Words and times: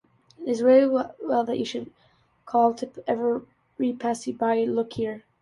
It 0.43 0.49
is 0.49 0.63
well 0.63 1.13
that 1.45 1.59
you 1.59 1.63
should 1.63 1.91
call 2.47 2.73
to 2.73 2.89
every 3.07 3.93
passerby, 3.99 4.65
"Look 4.65 4.93
here!" 4.93 5.25